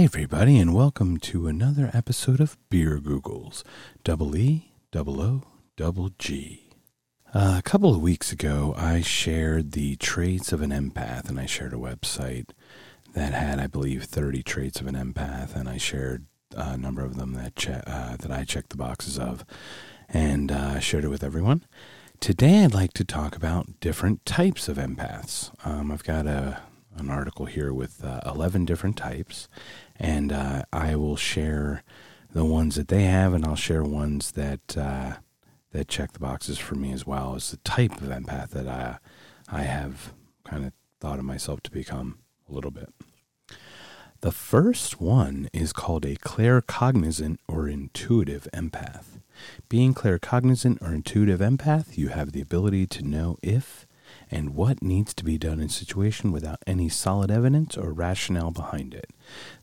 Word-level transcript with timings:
Hey, 0.00 0.04
everybody, 0.04 0.58
and 0.58 0.72
welcome 0.72 1.18
to 1.18 1.46
another 1.46 1.90
episode 1.92 2.40
of 2.40 2.56
Beer 2.70 2.98
Googgles, 3.00 3.62
double 4.02 4.34
E, 4.34 4.72
double 4.90 5.20
O, 5.20 5.42
double 5.76 6.08
G. 6.18 6.70
Uh, 7.34 7.56
a 7.58 7.62
couple 7.62 7.94
of 7.94 8.00
weeks 8.00 8.32
ago, 8.32 8.72
I 8.78 9.02
shared 9.02 9.72
the 9.72 9.96
traits 9.96 10.54
of 10.54 10.62
an 10.62 10.70
empath, 10.70 11.28
and 11.28 11.38
I 11.38 11.44
shared 11.44 11.74
a 11.74 11.76
website 11.76 12.48
that 13.12 13.34
had, 13.34 13.58
I 13.60 13.66
believe, 13.66 14.04
30 14.04 14.42
traits 14.42 14.80
of 14.80 14.86
an 14.86 14.94
empath, 14.94 15.54
and 15.54 15.68
I 15.68 15.76
shared 15.76 16.24
a 16.56 16.78
number 16.78 17.04
of 17.04 17.18
them 17.18 17.34
that 17.34 17.54
che- 17.54 17.82
uh, 17.86 18.16
that 18.16 18.30
I 18.30 18.44
checked 18.44 18.70
the 18.70 18.78
boxes 18.78 19.18
of, 19.18 19.44
and 20.08 20.50
uh, 20.50 20.80
shared 20.80 21.04
it 21.04 21.08
with 21.08 21.22
everyone. 21.22 21.66
Today, 22.20 22.64
I'd 22.64 22.72
like 22.72 22.94
to 22.94 23.04
talk 23.04 23.36
about 23.36 23.80
different 23.80 24.24
types 24.24 24.66
of 24.66 24.78
empaths. 24.78 25.50
Um, 25.66 25.92
I've 25.92 26.04
got 26.04 26.26
a 26.26 26.62
an 27.00 27.10
article 27.10 27.46
here 27.46 27.72
with 27.72 28.04
uh, 28.04 28.20
11 28.26 28.64
different 28.64 28.96
types, 28.96 29.48
and 29.96 30.32
uh, 30.32 30.62
I 30.72 30.94
will 30.96 31.16
share 31.16 31.82
the 32.32 32.44
ones 32.44 32.76
that 32.76 32.88
they 32.88 33.04
have, 33.04 33.32
and 33.32 33.44
I'll 33.44 33.56
share 33.56 33.82
ones 33.82 34.32
that 34.32 34.76
uh, 34.76 35.14
that 35.72 35.88
check 35.88 36.12
the 36.12 36.18
boxes 36.18 36.58
for 36.58 36.74
me 36.74 36.92
as 36.92 37.06
well 37.06 37.34
as 37.34 37.50
the 37.50 37.56
type 37.58 38.00
of 38.00 38.08
empath 38.08 38.50
that 38.50 38.68
I 38.68 38.98
I 39.48 39.62
have 39.62 40.12
kind 40.44 40.64
of 40.64 40.72
thought 41.00 41.18
of 41.18 41.24
myself 41.24 41.60
to 41.62 41.70
become 41.70 42.18
a 42.48 42.52
little 42.52 42.70
bit. 42.70 42.92
The 44.20 44.32
first 44.32 45.00
one 45.00 45.48
is 45.52 45.72
called 45.72 46.04
a 46.04 46.16
claircognizant 46.16 47.38
or 47.48 47.68
intuitive 47.68 48.46
empath. 48.52 49.20
Being 49.70 49.94
claircognizant 49.94 50.82
or 50.82 50.92
intuitive 50.92 51.40
empath, 51.40 51.96
you 51.96 52.08
have 52.08 52.32
the 52.32 52.42
ability 52.42 52.86
to 52.88 53.02
know 53.02 53.38
if 53.42 53.86
and 54.30 54.54
what 54.54 54.82
needs 54.82 55.12
to 55.14 55.24
be 55.24 55.36
done 55.36 55.60
in 55.60 55.68
situation 55.68 56.30
without 56.32 56.62
any 56.66 56.88
solid 56.88 57.30
evidence 57.30 57.76
or 57.76 57.92
rationale 57.92 58.50
behind 58.50 58.94
it. 58.94 59.10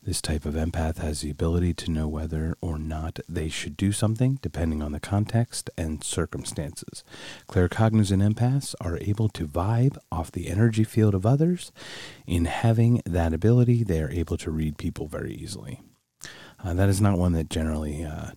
This 0.02 0.20
type 0.20 0.44
of 0.44 0.54
empath 0.54 0.98
has 0.98 1.20
the 1.20 1.30
ability 1.30 1.74
to 1.74 1.90
know 1.90 2.08
whether 2.08 2.56
or 2.60 2.78
not 2.78 3.20
they 3.28 3.48
should 3.48 3.76
do 3.76 3.92
something 3.92 4.38
depending 4.42 4.82
on 4.82 4.92
the 4.92 5.00
context 5.00 5.70
and 5.76 6.04
circumstances. 6.04 7.02
Claircognizant 7.48 8.34
empaths 8.34 8.74
are 8.80 8.98
able 9.00 9.28
to 9.30 9.46
vibe 9.46 9.96
off 10.12 10.32
the 10.32 10.48
energy 10.48 10.84
field 10.84 11.14
of 11.14 11.26
others. 11.26 11.72
In 12.26 12.44
having 12.44 13.02
that 13.06 13.32
ability, 13.32 13.84
they 13.84 14.02
are 14.02 14.10
able 14.10 14.36
to 14.38 14.50
read 14.50 14.78
people 14.78 15.06
very 15.06 15.32
easily. 15.32 15.80
Uh, 16.62 16.74
that 16.74 16.88
is 16.88 17.00
not 17.00 17.18
one 17.18 17.32
that 17.32 17.48
generally 17.48 18.04
uh, 18.04 18.32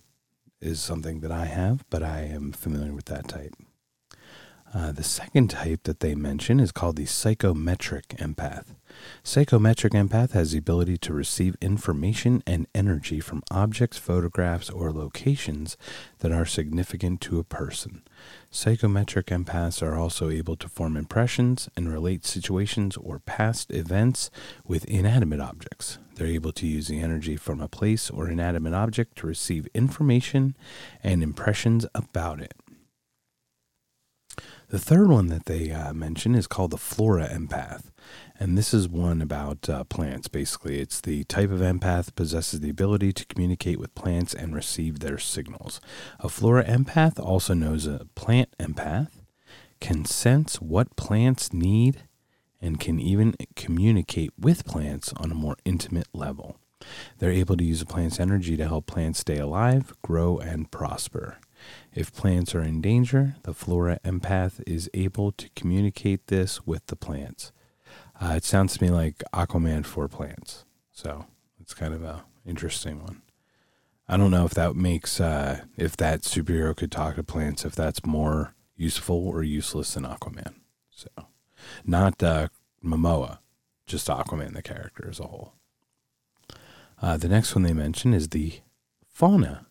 is 0.61 0.79
something 0.79 1.21
that 1.21 1.31
I 1.31 1.45
have, 1.45 1.83
but 1.89 2.03
I 2.03 2.21
am 2.21 2.51
familiar 2.51 2.93
with 2.93 3.05
that 3.05 3.27
type. 3.27 3.55
Uh, 4.73 4.91
the 4.93 5.03
second 5.03 5.49
type 5.49 5.83
that 5.83 5.99
they 5.99 6.15
mention 6.15 6.59
is 6.59 6.71
called 6.71 6.95
the 6.95 7.05
psychometric 7.05 8.07
empath. 8.19 8.67
Psychometric 9.21 9.91
empath 9.91 10.31
has 10.31 10.51
the 10.51 10.57
ability 10.57 10.97
to 10.97 11.13
receive 11.13 11.57
information 11.59 12.41
and 12.47 12.67
energy 12.73 13.19
from 13.19 13.43
objects, 13.51 13.97
photographs, 13.97 14.69
or 14.69 14.91
locations 14.93 15.75
that 16.19 16.31
are 16.31 16.45
significant 16.45 17.19
to 17.19 17.37
a 17.37 17.43
person. 17.43 18.01
Psychometric 18.49 19.27
empaths 19.27 19.81
are 19.81 19.95
also 19.95 20.29
able 20.29 20.55
to 20.55 20.69
form 20.69 20.95
impressions 20.95 21.69
and 21.75 21.91
relate 21.91 22.25
situations 22.25 22.95
or 22.95 23.19
past 23.19 23.71
events 23.71 24.31
with 24.65 24.85
inanimate 24.85 25.41
objects. 25.41 25.97
They're 26.15 26.27
able 26.27 26.53
to 26.53 26.67
use 26.67 26.87
the 26.87 27.01
energy 27.01 27.35
from 27.35 27.59
a 27.59 27.67
place 27.67 28.09
or 28.09 28.29
inanimate 28.29 28.73
object 28.73 29.17
to 29.17 29.27
receive 29.27 29.67
information 29.73 30.55
and 31.03 31.21
impressions 31.21 31.85
about 31.93 32.39
it. 32.39 32.53
The 34.71 34.79
third 34.79 35.09
one 35.09 35.27
that 35.27 35.47
they 35.47 35.69
uh, 35.69 35.91
mention 35.91 36.33
is 36.33 36.47
called 36.47 36.71
the 36.71 36.77
flora 36.77 37.27
empath. 37.27 37.91
And 38.39 38.57
this 38.57 38.73
is 38.73 38.87
one 38.87 39.21
about 39.21 39.67
uh, 39.69 39.83
plants, 39.83 40.29
basically. 40.29 40.79
It's 40.79 41.01
the 41.01 41.25
type 41.25 41.51
of 41.51 41.59
empath 41.59 42.15
possesses 42.15 42.61
the 42.61 42.69
ability 42.69 43.11
to 43.11 43.25
communicate 43.25 43.81
with 43.81 43.93
plants 43.95 44.33
and 44.33 44.55
receive 44.55 44.99
their 44.99 45.17
signals. 45.17 45.81
A 46.21 46.29
flora 46.29 46.63
empath, 46.63 47.19
also 47.19 47.53
known 47.53 47.75
as 47.75 47.85
a 47.85 48.07
plant 48.15 48.55
empath, 48.61 49.09
can 49.81 50.05
sense 50.05 50.61
what 50.61 50.95
plants 50.95 51.51
need 51.51 52.03
and 52.61 52.79
can 52.79 52.97
even 52.97 53.35
communicate 53.57 54.31
with 54.39 54.65
plants 54.65 55.11
on 55.17 55.33
a 55.33 55.35
more 55.35 55.57
intimate 55.65 56.07
level. 56.13 56.55
They're 57.19 57.29
able 57.29 57.57
to 57.57 57.63
use 57.65 57.81
a 57.81 57.85
plant's 57.85 58.21
energy 58.21 58.55
to 58.55 58.67
help 58.67 58.85
plants 58.85 59.19
stay 59.19 59.37
alive, 59.37 59.93
grow, 60.01 60.37
and 60.37 60.71
prosper. 60.71 61.39
If 61.93 62.13
plants 62.13 62.55
are 62.55 62.61
in 62.61 62.81
danger, 62.81 63.35
the 63.43 63.53
flora 63.53 63.99
empath 64.03 64.61
is 64.65 64.89
able 64.93 65.31
to 65.33 65.49
communicate 65.55 66.27
this 66.27 66.65
with 66.65 66.85
the 66.87 66.95
plants. 66.95 67.51
Uh, 68.19 68.33
it 68.37 68.43
sounds 68.43 68.77
to 68.77 68.83
me 68.83 68.89
like 68.89 69.23
Aquaman 69.33 69.85
for 69.85 70.07
plants. 70.07 70.65
So 70.91 71.25
it's 71.59 71.73
kind 71.73 71.93
of 71.93 72.03
a 72.03 72.23
interesting 72.45 73.01
one. 73.01 73.21
I 74.07 74.17
don't 74.17 74.31
know 74.31 74.45
if 74.45 74.53
that 74.55 74.75
makes 74.75 75.19
uh, 75.19 75.61
if 75.77 75.95
that 75.97 76.21
superhero 76.21 76.75
could 76.75 76.91
talk 76.91 77.15
to 77.15 77.23
plants, 77.23 77.65
if 77.65 77.75
that's 77.75 78.05
more 78.05 78.53
useful 78.75 79.27
or 79.27 79.43
useless 79.43 79.93
than 79.93 80.03
Aquaman. 80.03 80.55
So 80.89 81.07
not 81.85 82.21
uh, 82.21 82.49
Momoa, 82.83 83.39
just 83.85 84.07
Aquaman 84.07 84.53
the 84.53 84.61
character 84.61 85.07
as 85.09 85.19
a 85.19 85.27
whole. 85.27 85.53
Uh, 87.01 87.17
the 87.17 87.29
next 87.29 87.55
one 87.55 87.63
they 87.63 87.73
mention 87.73 88.13
is 88.13 88.29
the 88.29 88.59
fauna 89.07 89.65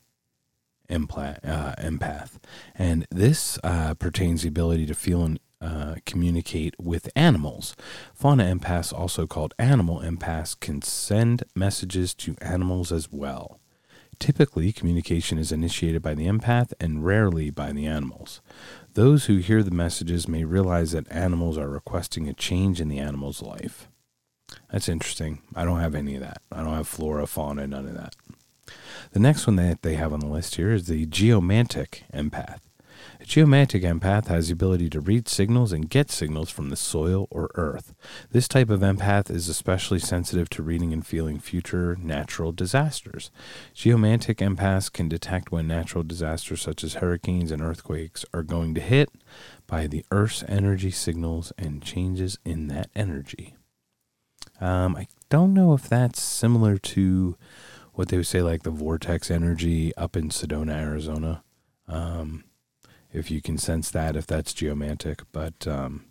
impla- 0.90 1.38
uh, 1.42 1.74
empath, 1.76 2.32
and 2.74 3.06
this 3.10 3.58
uh, 3.64 3.94
pertains 3.94 4.42
the 4.42 4.48
ability 4.48 4.86
to 4.86 4.94
feel 4.94 5.22
and 5.24 5.40
uh, 5.62 5.96
communicate 6.06 6.74
with 6.80 7.10
animals. 7.14 7.76
Fauna 8.14 8.44
empaths, 8.44 8.92
also 8.92 9.26
called 9.26 9.54
animal 9.58 10.00
empaths, 10.00 10.58
can 10.58 10.82
send 10.82 11.44
messages 11.54 12.14
to 12.14 12.34
animals 12.40 12.90
as 12.90 13.10
well. 13.12 13.60
Typically, 14.18 14.72
communication 14.72 15.38
is 15.38 15.50
initiated 15.50 16.02
by 16.02 16.14
the 16.14 16.26
empath 16.26 16.72
and 16.78 17.04
rarely 17.04 17.50
by 17.50 17.72
the 17.72 17.86
animals. 17.86 18.40
Those 18.92 19.26
who 19.26 19.36
hear 19.38 19.62
the 19.62 19.70
messages 19.70 20.28
may 20.28 20.44
realize 20.44 20.92
that 20.92 21.10
animals 21.10 21.56
are 21.56 21.70
requesting 21.70 22.28
a 22.28 22.34
change 22.34 22.80
in 22.80 22.88
the 22.88 22.98
animal's 22.98 23.40
life. 23.40 23.88
That's 24.70 24.88
interesting. 24.88 25.40
I 25.54 25.64
don't 25.64 25.80
have 25.80 25.94
any 25.94 26.16
of 26.16 26.20
that. 26.20 26.42
I 26.52 26.62
don't 26.62 26.74
have 26.74 26.88
flora, 26.88 27.26
fauna, 27.26 27.66
none 27.66 27.86
of 27.86 27.94
that. 27.94 28.14
The 29.12 29.20
next 29.20 29.46
one 29.46 29.56
that 29.56 29.82
they 29.82 29.94
have 29.94 30.12
on 30.12 30.20
the 30.20 30.26
list 30.26 30.56
here 30.56 30.72
is 30.72 30.86
the 30.86 31.06
geomantic 31.06 32.04
empath. 32.12 32.60
A 33.20 33.24
geomantic 33.24 33.82
empath 33.82 34.28
has 34.28 34.48
the 34.48 34.52
ability 34.52 34.88
to 34.90 35.00
read 35.00 35.28
signals 35.28 35.72
and 35.72 35.90
get 35.90 36.10
signals 36.10 36.50
from 36.50 36.70
the 36.70 36.76
soil 36.76 37.28
or 37.30 37.50
earth. 37.54 37.94
This 38.30 38.48
type 38.48 38.70
of 38.70 38.80
empath 38.80 39.30
is 39.30 39.48
especially 39.48 39.98
sensitive 39.98 40.48
to 40.50 40.62
reading 40.62 40.92
and 40.92 41.06
feeling 41.06 41.38
future 41.38 41.96
natural 42.00 42.52
disasters. 42.52 43.30
Geomantic 43.74 44.38
empaths 44.38 44.92
can 44.92 45.08
detect 45.08 45.52
when 45.52 45.66
natural 45.66 46.02
disasters 46.02 46.62
such 46.62 46.84
as 46.84 46.94
hurricanes 46.94 47.50
and 47.50 47.62
earthquakes 47.62 48.24
are 48.32 48.42
going 48.42 48.74
to 48.74 48.80
hit 48.80 49.10
by 49.66 49.86
the 49.86 50.04
Earth's 50.10 50.44
energy 50.48 50.90
signals 50.90 51.52
and 51.58 51.82
changes 51.82 52.38
in 52.44 52.68
that 52.68 52.90
energy. 52.94 53.54
Um, 54.60 54.96
I 54.96 55.06
don't 55.28 55.54
know 55.54 55.72
if 55.74 55.88
that's 55.88 56.20
similar 56.20 56.76
to 56.76 57.36
what 57.94 58.08
they 58.08 58.16
would 58.16 58.26
say 58.26 58.42
like 58.42 58.62
the 58.62 58.70
vortex 58.70 59.30
energy 59.30 59.94
up 59.96 60.16
in 60.16 60.28
Sedona, 60.30 60.74
Arizona. 60.74 61.42
Um, 61.88 62.44
if 63.12 63.30
you 63.30 63.42
can 63.42 63.58
sense 63.58 63.90
that, 63.90 64.16
if 64.16 64.26
that's 64.26 64.52
geomantic, 64.52 65.22
but 65.32 65.66
um, 65.66 66.04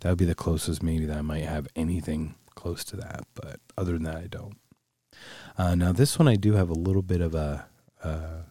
that 0.00 0.10
would 0.10 0.18
be 0.18 0.24
the 0.24 0.34
closest 0.34 0.82
maybe 0.82 1.06
that 1.06 1.18
I 1.18 1.22
might 1.22 1.44
have 1.44 1.68
anything 1.74 2.34
close 2.54 2.84
to 2.84 2.96
that. 2.96 3.24
But 3.34 3.60
other 3.76 3.94
than 3.94 4.02
that, 4.04 4.16
I 4.16 4.26
don't. 4.26 4.58
Uh, 5.56 5.74
now 5.74 5.92
this 5.92 6.18
one 6.18 6.28
I 6.28 6.36
do 6.36 6.54
have 6.54 6.68
a 6.68 6.74
little 6.74 7.02
bit 7.02 7.20
of 7.20 7.34
a 7.34 7.66
uh, 8.02 8.42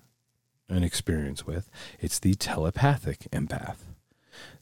an 0.69 0.83
experience 0.83 1.45
with. 1.45 1.69
It's 1.99 2.19
the 2.19 2.33
telepathic 2.33 3.27
empath. 3.31 3.77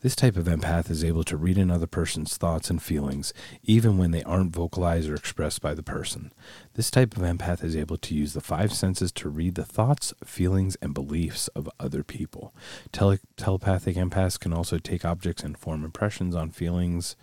This 0.02 0.16
type 0.16 0.36
of 0.36 0.46
empath 0.46 0.90
is 0.90 1.04
able 1.04 1.24
to 1.26 1.38
read 1.38 1.58
another 1.58 1.88
person's 1.88 2.38
thoughts 2.38 2.70
and 2.70 2.82
feelings, 2.82 3.34
even 3.64 3.98
when 3.98 4.12
they 4.12 4.24
aren't 4.24 4.56
vocalized 4.56 5.10
or 5.10 5.16
expressed 5.16 5.62
by 5.62 5.74
the 5.74 5.84
person. 5.84 6.32
This 6.74 6.92
type 6.92 7.16
of 7.16 7.24
empath 7.24 7.64
is 7.64 7.76
able 7.76 7.98
to 7.98 8.16
use 8.16 8.34
the 8.34 8.42
five 8.42 8.74
senses 8.74 9.12
to 9.14 9.30
read 9.30 9.56
the 9.56 9.66
thoughts, 9.66 10.14
feelings, 10.24 10.76
and 10.82 10.94
beliefs 10.94 11.48
of 11.50 11.70
other 11.80 12.04
people. 12.04 12.54
Tele- 12.92 13.20
telepathic 13.38 13.96
empaths 13.96 14.40
can 14.40 14.54
also 14.54 14.78
take 14.78 15.06
objects 15.06 15.44
and 15.44 15.58
form 15.58 15.84
impressions 15.84 16.36
on 16.36 16.50
feelings 16.52 17.16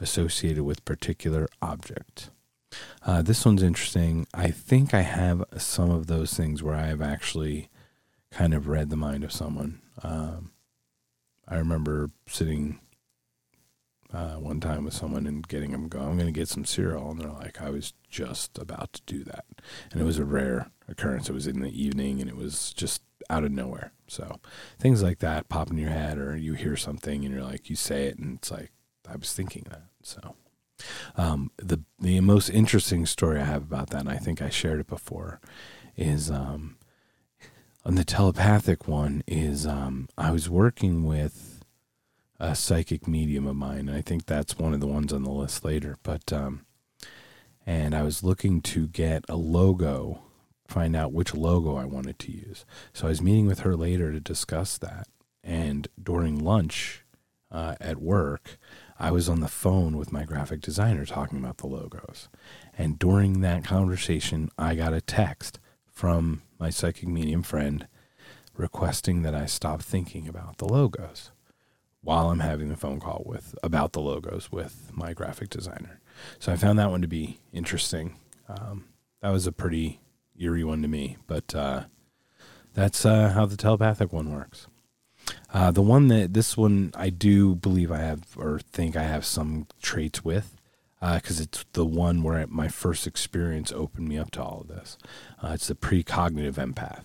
associated 0.00 0.64
with 0.64 0.84
particular 0.84 1.48
object. 1.62 2.30
Uh, 3.04 3.22
this 3.22 3.44
one's 3.44 3.62
interesting. 3.62 4.26
I 4.34 4.50
think 4.50 4.92
I 4.92 5.02
have 5.02 5.44
some 5.56 5.90
of 5.90 6.06
those 6.06 6.34
things 6.34 6.62
where 6.62 6.74
I 6.74 6.86
have 6.86 7.00
actually 7.00 7.70
kind 8.30 8.52
of 8.52 8.68
read 8.68 8.90
the 8.90 8.96
mind 8.96 9.24
of 9.24 9.32
someone. 9.32 9.80
Um, 10.02 10.50
I 11.48 11.56
remember 11.56 12.10
sitting 12.28 12.80
uh, 14.12 14.34
one 14.34 14.60
time 14.60 14.84
with 14.84 14.94
someone 14.94 15.26
and 15.26 15.46
getting 15.46 15.72
them 15.72 15.88
go, 15.88 16.00
I'm 16.00 16.16
going 16.16 16.26
to 16.26 16.40
get 16.40 16.48
some 16.48 16.64
cereal. 16.64 17.10
And 17.10 17.20
they're 17.20 17.30
like, 17.30 17.60
I 17.60 17.70
was 17.70 17.92
just 18.08 18.58
about 18.58 18.92
to 18.94 19.02
do 19.06 19.24
that. 19.24 19.44
And 19.92 20.00
it 20.00 20.04
was 20.04 20.18
a 20.18 20.24
rare 20.24 20.70
occurrence. 20.88 21.28
It 21.28 21.34
was 21.34 21.46
in 21.46 21.60
the 21.60 21.82
evening 21.84 22.20
and 22.20 22.30
it 22.30 22.36
was 22.36 22.72
just 22.72 23.02
out 23.28 23.44
of 23.44 23.52
nowhere. 23.52 23.92
So 24.08 24.40
things 24.78 25.02
like 25.02 25.18
that 25.18 25.48
pop 25.48 25.70
in 25.70 25.78
your 25.78 25.90
head 25.90 26.18
or 26.18 26.36
you 26.36 26.54
hear 26.54 26.76
something 26.76 27.24
and 27.24 27.34
you're 27.34 27.44
like, 27.44 27.68
you 27.68 27.76
say 27.76 28.06
it 28.06 28.18
and 28.18 28.38
it's 28.38 28.50
like, 28.50 28.70
I 29.08 29.16
was 29.16 29.32
thinking 29.32 29.66
that. 29.70 29.84
So 30.02 30.34
Um, 31.16 31.50
the 31.56 31.80
the 31.98 32.20
most 32.20 32.50
interesting 32.50 33.06
story 33.06 33.40
I 33.40 33.44
have 33.44 33.62
about 33.62 33.90
that, 33.90 34.00
and 34.00 34.10
I 34.10 34.16
think 34.18 34.42
I 34.42 34.50
shared 34.50 34.80
it 34.80 34.86
before, 34.86 35.40
is 35.96 36.30
um, 36.30 36.76
on 37.86 37.94
the 37.94 38.04
telepathic 38.04 38.88
one. 38.88 39.22
Is 39.26 39.66
um, 39.66 40.08
I 40.18 40.32
was 40.32 40.50
working 40.50 41.04
with 41.04 41.64
a 42.38 42.54
psychic 42.54 43.06
medium 43.06 43.46
of 43.46 43.56
mine, 43.56 43.88
and 43.88 43.96
I 43.96 44.02
think 44.02 44.26
that's 44.26 44.58
one 44.58 44.74
of 44.74 44.80
the 44.80 44.86
ones 44.86 45.12
on 45.12 45.22
the 45.22 45.30
list 45.30 45.64
later. 45.64 45.96
But 46.02 46.32
um, 46.32 46.66
and 47.64 47.94
I 47.94 48.02
was 48.02 48.24
looking 48.24 48.60
to 48.62 48.88
get 48.88 49.24
a 49.28 49.36
logo, 49.36 50.22
find 50.66 50.96
out 50.96 51.12
which 51.12 51.34
logo 51.34 51.76
I 51.76 51.84
wanted 51.84 52.18
to 52.18 52.32
use. 52.32 52.66
So 52.92 53.06
I 53.06 53.10
was 53.10 53.22
meeting 53.22 53.46
with 53.46 53.60
her 53.60 53.76
later 53.76 54.12
to 54.12 54.20
discuss 54.20 54.76
that, 54.78 55.06
and 55.44 55.86
during 56.02 56.38
lunch 56.44 57.04
uh, 57.50 57.76
at 57.80 58.02
work. 58.02 58.58
I 58.98 59.10
was 59.10 59.28
on 59.28 59.40
the 59.40 59.48
phone 59.48 59.98
with 59.98 60.10
my 60.10 60.24
graphic 60.24 60.62
designer 60.62 61.04
talking 61.04 61.38
about 61.38 61.58
the 61.58 61.66
logos. 61.66 62.28
And 62.78 62.98
during 62.98 63.42
that 63.42 63.62
conversation, 63.62 64.50
I 64.58 64.74
got 64.74 64.94
a 64.94 65.02
text 65.02 65.60
from 65.96 66.42
my 66.58 66.68
psychic 66.68 67.08
medium 67.08 67.42
friend 67.42 67.88
requesting 68.54 69.22
that 69.22 69.34
I 69.34 69.46
stop 69.46 69.80
thinking 69.80 70.28
about 70.28 70.58
the 70.58 70.66
logos 70.66 71.30
while 72.02 72.28
I'm 72.28 72.40
having 72.40 72.68
the 72.68 72.76
phone 72.76 73.00
call 73.00 73.22
with 73.24 73.54
about 73.62 73.94
the 73.94 74.02
logos 74.02 74.52
with 74.52 74.90
my 74.92 75.14
graphic 75.14 75.48
designer. 75.48 76.00
So 76.38 76.52
I 76.52 76.56
found 76.56 76.78
that 76.78 76.90
one 76.90 77.00
to 77.00 77.08
be 77.08 77.40
interesting. 77.50 78.16
Um, 78.46 78.84
that 79.22 79.30
was 79.30 79.46
a 79.46 79.52
pretty 79.52 80.00
eerie 80.38 80.64
one 80.64 80.82
to 80.82 80.88
me, 80.88 81.16
but 81.26 81.54
uh, 81.54 81.84
that's 82.74 83.06
uh, 83.06 83.30
how 83.30 83.46
the 83.46 83.56
telepathic 83.56 84.12
one 84.12 84.30
works. 84.30 84.66
Uh, 85.52 85.70
the 85.70 85.82
one 85.82 86.08
that 86.08 86.34
this 86.34 86.58
one 86.58 86.92
I 86.94 87.08
do 87.08 87.54
believe 87.54 87.90
I 87.90 87.98
have 87.98 88.36
or 88.36 88.58
think 88.58 88.96
I 88.96 89.04
have 89.04 89.24
some 89.24 89.66
traits 89.80 90.22
with 90.22 90.55
because 91.00 91.40
uh, 91.40 91.44
it's 91.44 91.64
the 91.72 91.84
one 91.84 92.22
where 92.22 92.46
my 92.48 92.68
first 92.68 93.06
experience 93.06 93.72
opened 93.72 94.08
me 94.08 94.18
up 94.18 94.30
to 94.32 94.42
all 94.42 94.62
of 94.62 94.68
this. 94.68 94.96
Uh, 95.42 95.50
it's 95.54 95.68
the 95.68 95.74
precognitive 95.74 96.54
empath. 96.54 97.04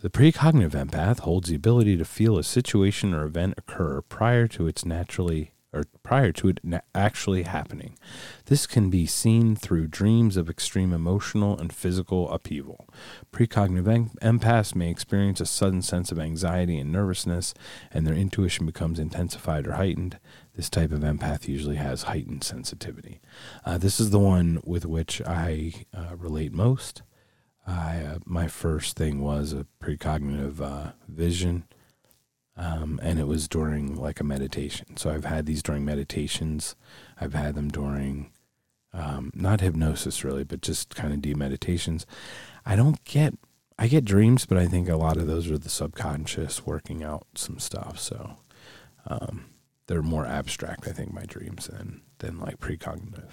The 0.00 0.10
precognitive 0.10 0.70
empath 0.70 1.20
holds 1.20 1.50
the 1.50 1.56
ability 1.56 1.96
to 1.98 2.04
feel 2.04 2.38
a 2.38 2.44
situation 2.44 3.12
or 3.12 3.24
event 3.24 3.54
occur 3.58 4.00
prior 4.00 4.46
to 4.48 4.66
its 4.66 4.84
naturally 4.84 5.52
or 5.72 5.84
prior 6.02 6.32
to 6.32 6.48
it 6.48 6.60
actually 6.94 7.44
happening. 7.44 7.96
This 8.46 8.66
can 8.66 8.90
be 8.90 9.06
seen 9.06 9.54
through 9.54 9.86
dreams 9.86 10.36
of 10.36 10.50
extreme 10.50 10.92
emotional 10.92 11.56
and 11.56 11.72
physical 11.72 12.30
upheaval. 12.30 12.88
Precognitive 13.32 14.18
empaths 14.18 14.74
may 14.74 14.90
experience 14.90 15.40
a 15.40 15.46
sudden 15.46 15.82
sense 15.82 16.10
of 16.10 16.18
anxiety 16.18 16.78
and 16.78 16.90
nervousness, 16.90 17.54
and 17.92 18.06
their 18.06 18.14
intuition 18.14 18.66
becomes 18.66 18.98
intensified 18.98 19.66
or 19.66 19.72
heightened. 19.74 20.18
This 20.60 20.68
type 20.68 20.92
of 20.92 21.00
empath 21.00 21.48
usually 21.48 21.76
has 21.76 22.02
heightened 22.02 22.44
sensitivity. 22.44 23.18
Uh, 23.64 23.78
this 23.78 23.98
is 23.98 24.10
the 24.10 24.18
one 24.18 24.60
with 24.62 24.84
which 24.84 25.22
I 25.22 25.72
uh, 25.96 26.16
relate 26.18 26.52
most. 26.52 27.00
I, 27.66 28.02
uh, 28.02 28.18
my 28.26 28.46
first 28.46 28.94
thing 28.94 29.22
was 29.22 29.54
a 29.54 29.66
precognitive 29.82 30.60
uh, 30.60 30.92
vision 31.08 31.64
um, 32.58 33.00
and 33.02 33.18
it 33.18 33.26
was 33.26 33.48
during 33.48 33.96
like 33.96 34.20
a 34.20 34.24
meditation. 34.24 34.98
So 34.98 35.08
I've 35.08 35.24
had 35.24 35.46
these 35.46 35.62
during 35.62 35.82
meditations. 35.86 36.76
I've 37.18 37.32
had 37.32 37.54
them 37.54 37.70
during 37.70 38.30
um, 38.92 39.32
not 39.34 39.62
hypnosis 39.62 40.24
really, 40.24 40.44
but 40.44 40.60
just 40.60 40.94
kind 40.94 41.14
of 41.14 41.22
deep 41.22 41.38
meditations. 41.38 42.04
I 42.66 42.76
don't 42.76 43.02
get 43.06 43.32
I 43.78 43.86
get 43.86 44.04
dreams, 44.04 44.44
but 44.44 44.58
I 44.58 44.66
think 44.66 44.90
a 44.90 44.96
lot 44.96 45.16
of 45.16 45.26
those 45.26 45.50
are 45.50 45.56
the 45.56 45.70
subconscious 45.70 46.66
working 46.66 47.02
out 47.02 47.26
some 47.34 47.58
stuff. 47.58 47.98
So 47.98 48.36
um, 49.06 49.46
they're 49.90 50.02
more 50.02 50.24
abstract, 50.24 50.86
I 50.86 50.92
think, 50.92 51.12
my 51.12 51.24
dreams 51.24 51.66
than 51.66 52.02
than 52.20 52.38
like 52.38 52.60
precognitive. 52.60 53.32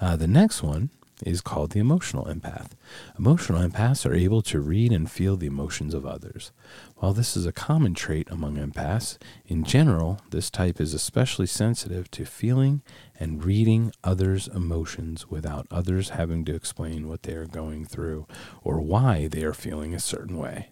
Uh, 0.00 0.16
the 0.16 0.26
next 0.26 0.64
one 0.64 0.90
is 1.24 1.40
called 1.40 1.70
the 1.70 1.78
emotional 1.78 2.24
empath. 2.24 2.72
Emotional 3.16 3.60
empaths 3.60 4.04
are 4.04 4.16
able 4.16 4.42
to 4.42 4.58
read 4.58 4.90
and 4.90 5.08
feel 5.08 5.36
the 5.36 5.46
emotions 5.46 5.94
of 5.94 6.04
others. 6.04 6.50
While 6.96 7.12
this 7.12 7.36
is 7.36 7.46
a 7.46 7.52
common 7.52 7.94
trait 7.94 8.28
among 8.32 8.56
empaths, 8.56 9.16
in 9.46 9.62
general, 9.62 10.18
this 10.30 10.50
type 10.50 10.80
is 10.80 10.92
especially 10.92 11.46
sensitive 11.46 12.10
to 12.10 12.24
feeling 12.24 12.82
and 13.20 13.44
reading 13.44 13.92
others' 14.02 14.48
emotions 14.48 15.30
without 15.30 15.68
others 15.70 16.08
having 16.08 16.44
to 16.46 16.54
explain 16.56 17.06
what 17.06 17.22
they 17.22 17.34
are 17.34 17.46
going 17.46 17.84
through 17.84 18.26
or 18.64 18.80
why 18.80 19.28
they 19.28 19.44
are 19.44 19.54
feeling 19.54 19.94
a 19.94 20.00
certain 20.00 20.36
way. 20.36 20.70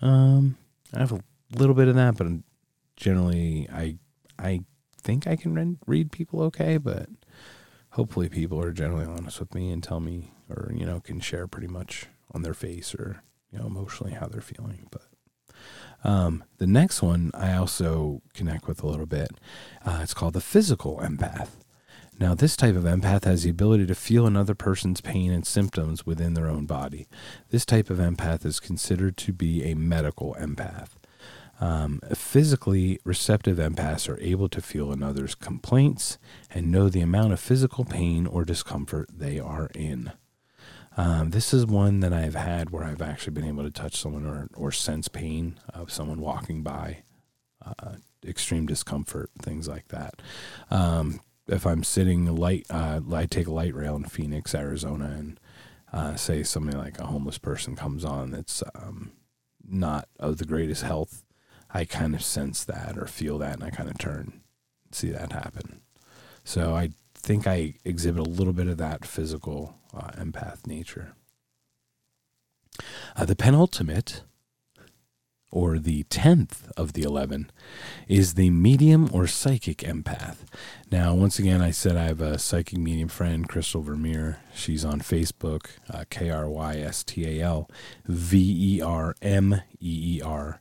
Um, 0.00 0.56
I 0.94 1.00
have 1.00 1.12
a 1.12 1.20
little 1.54 1.74
bit 1.74 1.88
of 1.88 1.96
that, 1.96 2.16
but 2.16 2.28
generally, 2.96 3.68
I 3.72 3.98
I 4.38 4.60
think 5.00 5.26
I 5.26 5.36
can 5.36 5.78
read 5.86 6.12
people 6.12 6.42
okay, 6.42 6.78
but 6.78 7.08
hopefully 7.90 8.28
people 8.28 8.60
are 8.60 8.72
generally 8.72 9.04
honest 9.04 9.38
with 9.38 9.54
me 9.54 9.70
and 9.70 9.82
tell 9.82 10.00
me 10.00 10.32
or 10.48 10.72
you 10.74 10.84
know 10.84 11.00
can 11.00 11.20
share 11.20 11.46
pretty 11.46 11.68
much 11.68 12.06
on 12.32 12.42
their 12.42 12.54
face 12.54 12.94
or 12.94 13.22
you 13.52 13.58
know 13.58 13.66
emotionally 13.66 14.12
how 14.12 14.26
they're 14.26 14.40
feeling 14.40 14.88
but 14.90 15.02
um, 16.02 16.42
the 16.58 16.66
next 16.66 17.02
one 17.02 17.30
i 17.34 17.54
also 17.54 18.20
connect 18.34 18.66
with 18.66 18.82
a 18.82 18.86
little 18.86 19.06
bit 19.06 19.30
uh, 19.84 20.00
it's 20.02 20.14
called 20.14 20.34
the 20.34 20.40
physical 20.40 20.98
empath. 20.98 21.50
Now 22.18 22.34
this 22.34 22.56
type 22.56 22.76
of 22.76 22.84
empath 22.84 23.24
has 23.24 23.42
the 23.42 23.50
ability 23.50 23.86
to 23.86 23.94
feel 23.94 24.26
another 24.26 24.54
person's 24.54 25.00
pain 25.00 25.32
and 25.32 25.46
symptoms 25.46 26.06
within 26.06 26.34
their 26.34 26.48
own 26.48 26.64
body. 26.66 27.08
This 27.50 27.64
type 27.64 27.90
of 27.90 27.98
empath 27.98 28.44
is 28.44 28.60
considered 28.60 29.16
to 29.18 29.32
be 29.32 29.64
a 29.64 29.74
medical 29.74 30.36
empath 30.38 30.90
um, 31.60 32.00
physically 32.14 32.98
receptive 33.04 33.58
empaths 33.58 34.08
are 34.08 34.20
able 34.20 34.48
to 34.48 34.60
feel 34.60 34.92
another's 34.92 35.34
complaints 35.34 36.18
and 36.50 36.70
know 36.70 36.88
the 36.88 37.00
amount 37.00 37.32
of 37.32 37.40
physical 37.40 37.84
pain 37.84 38.26
or 38.26 38.44
discomfort 38.44 39.08
they 39.12 39.38
are 39.38 39.70
in. 39.74 40.12
Um, 40.96 41.30
this 41.30 41.52
is 41.52 41.66
one 41.66 42.00
that 42.00 42.12
I've 42.12 42.36
had 42.36 42.70
where 42.70 42.84
I've 42.84 43.02
actually 43.02 43.32
been 43.32 43.46
able 43.48 43.64
to 43.64 43.70
touch 43.70 43.96
someone 43.96 44.26
or, 44.26 44.48
or 44.54 44.70
sense 44.70 45.08
pain 45.08 45.58
of 45.72 45.90
someone 45.90 46.20
walking 46.20 46.62
by, 46.62 47.02
uh, 47.64 47.96
extreme 48.26 48.66
discomfort, 48.66 49.30
things 49.40 49.68
like 49.68 49.88
that. 49.88 50.22
Um, 50.70 51.20
if 51.46 51.66
I'm 51.66 51.84
sitting 51.84 52.26
light, 52.26 52.66
uh, 52.70 53.00
I 53.12 53.26
take 53.26 53.46
a 53.46 53.52
light 53.52 53.74
rail 53.74 53.96
in 53.96 54.04
Phoenix, 54.04 54.54
Arizona, 54.54 55.06
and 55.18 55.40
uh, 55.92 56.14
say 56.16 56.42
something 56.42 56.76
like 56.76 56.98
a 56.98 57.06
homeless 57.06 57.38
person 57.38 57.76
comes 57.76 58.04
on 58.04 58.30
that's 58.30 58.62
um, 58.74 59.12
not 59.66 60.08
of 60.18 60.38
the 60.38 60.46
greatest 60.46 60.82
health 60.82 61.24
I 61.74 61.84
kind 61.84 62.14
of 62.14 62.22
sense 62.22 62.64
that 62.64 62.96
or 62.96 63.06
feel 63.06 63.36
that, 63.38 63.54
and 63.54 63.64
I 63.64 63.70
kind 63.70 63.90
of 63.90 63.98
turn, 63.98 64.40
see 64.92 65.10
that 65.10 65.32
happen. 65.32 65.80
So 66.44 66.74
I 66.74 66.90
think 67.14 67.46
I 67.46 67.74
exhibit 67.84 68.24
a 68.24 68.30
little 68.30 68.52
bit 68.52 68.68
of 68.68 68.78
that 68.78 69.04
physical 69.04 69.74
uh, 69.92 70.12
empath 70.12 70.66
nature. 70.66 71.14
Uh, 73.16 73.24
the 73.24 73.36
penultimate, 73.36 74.22
or 75.50 75.78
the 75.78 76.02
tenth 76.04 76.68
of 76.76 76.92
the 76.92 77.02
eleven, 77.02 77.50
is 78.08 78.34
the 78.34 78.50
medium 78.50 79.08
or 79.12 79.26
psychic 79.26 79.78
empath. 79.78 80.38
Now, 80.90 81.14
once 81.14 81.38
again, 81.38 81.60
I 81.60 81.70
said 81.70 81.96
I 81.96 82.04
have 82.04 82.20
a 82.20 82.38
psychic 82.38 82.78
medium 82.78 83.08
friend, 83.08 83.48
Krystal 83.48 83.84
Vermeer. 83.84 84.38
She's 84.54 84.84
on 84.84 85.00
Facebook, 85.00 85.66
uh, 85.88 86.04
K 86.10 86.30
R 86.30 86.48
Y 86.48 86.76
S 86.78 87.04
T 87.04 87.24
A 87.24 87.44
L 87.44 87.70
V 88.06 88.76
E 88.76 88.82
R 88.82 89.14
M 89.22 89.62
E 89.80 90.18
E 90.18 90.22
R. 90.22 90.60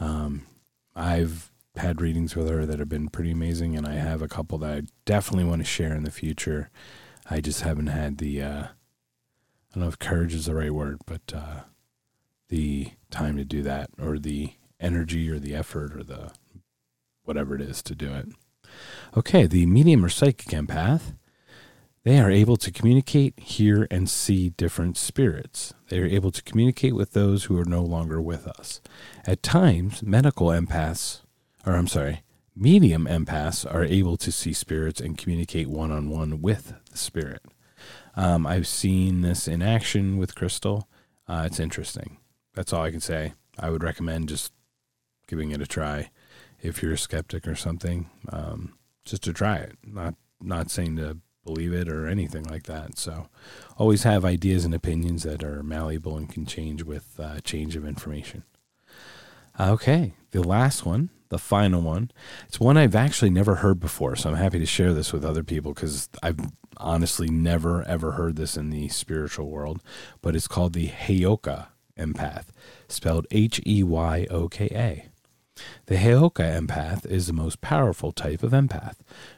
Um, 0.00 0.46
I've 0.94 1.50
had 1.76 2.00
readings 2.00 2.36
with 2.36 2.48
her 2.48 2.66
that 2.66 2.78
have 2.78 2.88
been 2.88 3.08
pretty 3.08 3.32
amazing, 3.32 3.76
and 3.76 3.86
I 3.86 3.94
have 3.94 4.22
a 4.22 4.28
couple 4.28 4.58
that 4.58 4.78
I 4.78 4.82
definitely 5.04 5.44
want 5.44 5.60
to 5.60 5.66
share 5.66 5.94
in 5.94 6.04
the 6.04 6.10
future. 6.10 6.70
I 7.28 7.40
just 7.40 7.62
haven't 7.62 7.88
had 7.88 8.18
the, 8.18 8.42
uh, 8.42 8.62
I 8.62 9.74
don't 9.74 9.82
know 9.82 9.88
if 9.88 9.98
courage 9.98 10.34
is 10.34 10.46
the 10.46 10.54
right 10.54 10.72
word, 10.72 11.00
but 11.06 11.32
uh, 11.34 11.60
the 12.48 12.92
time 13.10 13.36
to 13.36 13.44
do 13.44 13.62
that, 13.62 13.90
or 14.00 14.18
the 14.18 14.52
energy, 14.78 15.30
or 15.30 15.38
the 15.38 15.54
effort, 15.54 15.96
or 15.96 16.04
the 16.04 16.30
whatever 17.24 17.54
it 17.54 17.62
is 17.62 17.82
to 17.82 17.94
do 17.94 18.12
it. 18.12 18.28
Okay, 19.16 19.46
the 19.46 19.66
medium 19.66 20.04
or 20.04 20.08
psychic 20.08 20.48
empath 20.48 21.14
they 22.04 22.20
are 22.20 22.30
able 22.30 22.56
to 22.58 22.70
communicate, 22.70 23.38
hear, 23.40 23.88
and 23.90 24.08
see 24.08 24.50
different 24.50 24.98
spirits. 24.98 25.72
They 25.88 25.98
are 25.98 26.06
able 26.06 26.30
to 26.32 26.42
communicate 26.42 26.94
with 26.94 27.12
those 27.12 27.44
who 27.44 27.58
are 27.58 27.64
no 27.64 27.82
longer 27.82 28.20
with 28.20 28.46
us. 28.46 28.82
At 29.26 29.42
times, 29.42 30.02
medical 30.02 30.48
empaths, 30.48 31.22
or 31.66 31.74
I'm 31.74 31.88
sorry, 31.88 32.22
medium 32.54 33.06
empaths 33.06 33.64
are 33.72 33.84
able 33.84 34.18
to 34.18 34.30
see 34.30 34.52
spirits 34.52 35.00
and 35.00 35.16
communicate 35.16 35.68
one 35.68 35.90
on 35.90 36.10
one 36.10 36.42
with 36.42 36.74
the 36.90 36.98
spirit. 36.98 37.42
Um, 38.16 38.46
I've 38.46 38.66
seen 38.66 39.22
this 39.22 39.48
in 39.48 39.62
action 39.62 40.18
with 40.18 40.34
Krystal. 40.34 40.84
Uh, 41.26 41.44
it's 41.46 41.58
interesting. 41.58 42.18
That's 42.54 42.72
all 42.72 42.82
I 42.82 42.90
can 42.90 43.00
say. 43.00 43.32
I 43.58 43.70
would 43.70 43.82
recommend 43.82 44.28
just 44.28 44.52
giving 45.26 45.52
it 45.52 45.62
a 45.62 45.66
try 45.66 46.10
if 46.60 46.82
you're 46.82 46.92
a 46.92 46.98
skeptic 46.98 47.48
or 47.48 47.54
something. 47.54 48.10
Um, 48.28 48.74
just 49.06 49.22
to 49.24 49.32
try 49.32 49.56
it. 49.56 49.78
Not 49.84 50.14
not 50.40 50.70
saying 50.70 50.96
to 50.96 51.18
believe 51.44 51.72
it 51.72 51.88
or 51.88 52.06
anything 52.06 52.44
like 52.44 52.64
that. 52.64 52.98
So 52.98 53.28
always 53.76 54.02
have 54.02 54.24
ideas 54.24 54.64
and 54.64 54.74
opinions 54.74 55.22
that 55.24 55.44
are 55.44 55.62
malleable 55.62 56.16
and 56.16 56.28
can 56.28 56.46
change 56.46 56.82
with 56.82 57.18
uh, 57.18 57.40
change 57.40 57.76
of 57.76 57.86
information. 57.86 58.44
Okay, 59.58 60.14
the 60.32 60.42
last 60.42 60.84
one, 60.84 61.10
the 61.28 61.38
final 61.38 61.80
one. 61.80 62.10
It's 62.48 62.58
one 62.58 62.76
I've 62.76 62.96
actually 62.96 63.30
never 63.30 63.56
heard 63.56 63.78
before, 63.78 64.16
so 64.16 64.30
I'm 64.30 64.36
happy 64.36 64.58
to 64.58 64.66
share 64.66 64.92
this 64.92 65.12
with 65.12 65.24
other 65.24 65.44
people 65.44 65.72
because 65.72 66.08
I've 66.22 66.40
honestly 66.76 67.28
never 67.28 67.86
ever 67.86 68.12
heard 68.12 68.34
this 68.34 68.56
in 68.56 68.70
the 68.70 68.88
spiritual 68.88 69.48
world. 69.48 69.80
But 70.22 70.34
it's 70.34 70.48
called 70.48 70.72
the 70.72 70.88
Heyoka 70.88 71.68
empath, 71.96 72.46
spelled 72.88 73.26
H 73.30 73.60
E 73.64 73.82
Y 73.84 74.26
O 74.30 74.48
K 74.48 74.68
A. 74.72 75.13
The 75.86 75.96
Heyoka 75.96 76.42
empath 76.42 77.06
is 77.06 77.26
the 77.26 77.32
most 77.32 77.60
powerful 77.60 78.12
type 78.12 78.42
of 78.42 78.52
empath. 78.52 78.96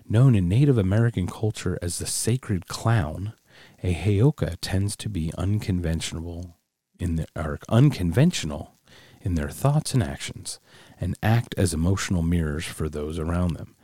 Known 0.09 0.35
in 0.35 0.49
Native 0.49 0.79
American 0.79 1.27
culture 1.27 1.79
as 1.83 1.99
the 1.99 2.07
sacred 2.07 2.69
clown, 2.69 3.35
a 3.83 3.95
Heyoka 3.95 4.57
tends 4.61 4.97
to 4.97 5.09
be 5.09 5.33
unconventional 5.37 6.57
in 6.99 7.17
the, 7.17 7.27
or 7.37 7.59
unconventional 7.69 8.75
in 9.21 9.35
their 9.35 9.51
thoughts 9.51 9.93
and 9.93 10.03
actions 10.03 10.61
and 11.01 11.17
act 11.23 11.55
as 11.59 11.75
emotional 11.75 12.23
mirrors 12.23 12.65
for 12.65 12.89
those 12.89 13.19
around 13.19 13.55
them. 13.55 13.75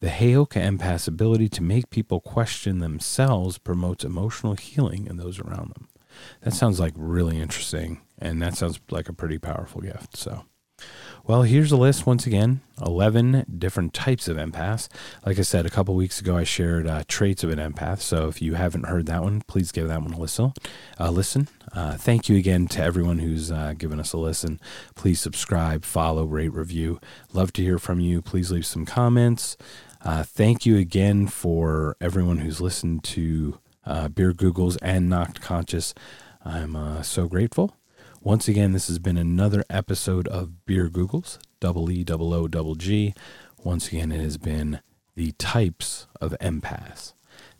The 0.00 0.08
Heyoka 0.08 0.60
empath's 0.60 1.08
ability 1.08 1.48
to 1.48 1.62
make 1.62 1.90
people 1.90 2.20
question 2.20 2.80
themselves 2.80 3.58
promotes 3.58 4.04
emotional 4.04 4.54
healing 4.54 5.06
in 5.06 5.16
those 5.16 5.40
around 5.40 5.74
them. 5.74 5.88
That 6.42 6.52
sounds 6.52 6.78
like 6.78 6.92
really 6.96 7.40
interesting, 7.40 8.02
and 8.18 8.40
that 8.42 8.56
sounds 8.56 8.78
like 8.90 9.08
a 9.08 9.14
pretty 9.14 9.38
powerful 9.38 9.80
gift. 9.80 10.16
So, 10.16 10.44
well, 11.26 11.42
here's 11.42 11.72
a 11.72 11.76
list 11.76 12.06
once 12.06 12.24
again 12.24 12.60
11 12.80 13.46
different 13.58 13.92
types 13.92 14.28
of 14.28 14.36
empaths. 14.36 14.88
Like 15.24 15.40
I 15.40 15.42
said, 15.42 15.66
a 15.66 15.70
couple 15.70 15.96
weeks 15.96 16.20
ago, 16.20 16.36
I 16.36 16.44
shared 16.44 16.86
uh, 16.86 17.02
traits 17.08 17.42
of 17.42 17.50
an 17.50 17.58
empath. 17.58 18.00
So 18.00 18.28
if 18.28 18.40
you 18.40 18.54
haven't 18.54 18.84
heard 18.84 19.06
that 19.06 19.22
one, 19.22 19.42
please 19.42 19.72
give 19.72 19.88
that 19.88 20.02
one 20.02 20.12
a 20.12 20.18
listen. 20.18 20.52
Uh, 21.00 21.10
listen. 21.10 21.48
Uh, 21.72 21.96
thank 21.96 22.28
you 22.28 22.36
again 22.36 22.68
to 22.68 22.82
everyone 22.82 23.18
who's 23.18 23.50
uh, 23.50 23.74
given 23.76 23.98
us 23.98 24.12
a 24.12 24.18
listen. 24.18 24.60
Please 24.94 25.20
subscribe, 25.20 25.84
follow, 25.84 26.24
rate, 26.24 26.52
review. 26.52 27.00
Love 27.32 27.52
to 27.54 27.62
hear 27.62 27.78
from 27.78 27.98
you. 27.98 28.22
Please 28.22 28.52
leave 28.52 28.66
some 28.66 28.86
comments. 28.86 29.56
Uh, 30.02 30.22
thank 30.22 30.64
you 30.64 30.76
again 30.76 31.26
for 31.26 31.96
everyone 32.00 32.38
who's 32.38 32.60
listened 32.60 33.02
to 33.02 33.58
uh, 33.84 34.06
Beer 34.06 34.32
Googgles 34.32 34.76
and 34.80 35.08
Knocked 35.08 35.40
Conscious. 35.40 35.92
I'm 36.44 37.02
so 37.02 37.26
grateful. 37.26 37.74
Once 38.26 38.48
again, 38.48 38.72
this 38.72 38.88
has 38.88 38.98
been 38.98 39.16
another 39.16 39.62
episode 39.70 40.26
of 40.26 40.66
Beer 40.66 40.88
Googgles, 40.88 41.38
double 41.60 41.88
E 41.92 42.02
double 42.02 42.34
O 42.34 42.48
double 42.48 42.74
G. 42.74 43.14
Once 43.62 43.86
again, 43.86 44.10
it 44.10 44.20
has 44.20 44.36
been 44.36 44.80
the 45.14 45.30
types 45.38 46.08
of 46.20 46.34
empaths. 46.40 47.12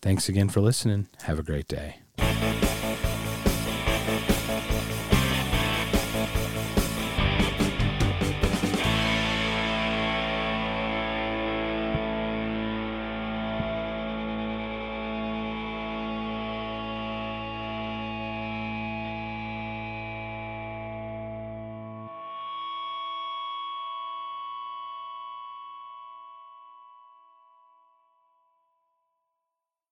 Thanks 0.02 0.28
again 0.28 0.48
for 0.48 0.60
listening. 0.60 1.06
Have 1.22 1.38
a 1.38 1.44
great 1.44 1.68
day. 1.68 2.00